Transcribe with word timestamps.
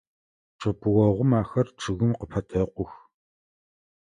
Чъэпыогъум 0.59 1.31
ахэр 1.41 1.67
чъыгым 1.79 2.11
къыпэтэкъух. 2.19 2.91